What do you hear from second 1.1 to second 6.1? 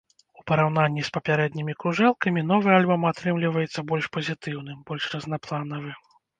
папярэднімі кружэлкамі, новы альбом атрымліваецца больш пазітыўным, больш разнапланавы.